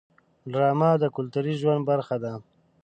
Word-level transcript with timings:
ډرامه 0.51 0.89
د 1.01 1.05
کلتوري 1.15 1.53
ژوند 1.61 1.81
برخه 1.89 2.15
ده 2.23 2.33